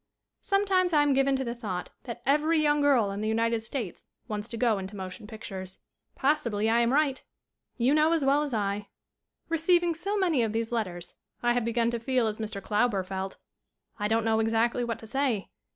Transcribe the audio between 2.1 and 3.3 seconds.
every young girl in the